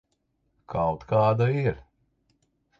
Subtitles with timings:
[0.75, 1.81] Kaut kāda ir.